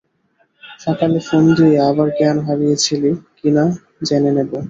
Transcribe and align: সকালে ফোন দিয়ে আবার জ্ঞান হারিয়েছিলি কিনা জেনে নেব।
সকালে 0.79 1.19
ফোন 1.27 1.43
দিয়ে 1.57 1.77
আবার 1.89 2.07
জ্ঞান 2.17 2.37
হারিয়েছিলি 2.47 3.11
কিনা 3.37 3.63
জেনে 4.07 4.31
নেব। 4.37 4.51